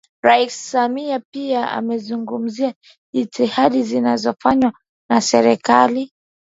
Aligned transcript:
Rais 0.23 0.49
Samia 0.71 1.19
pia 1.31 1.71
amezungumzia 1.71 2.73
jitihada 3.13 3.81
zinazofanywa 3.81 4.73
na 5.09 5.21
Serikali 5.21 6.11